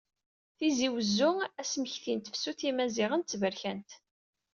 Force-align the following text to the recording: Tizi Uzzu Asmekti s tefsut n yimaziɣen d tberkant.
Tizi 0.57 0.87
Uzzu 0.97 1.31
Asmekti 1.61 2.11
s 2.17 2.21
tefsut 2.23 2.59
n 2.63 2.65
yimaziɣen 2.67 3.21
d 3.23 3.27
tberkant. 3.29 3.91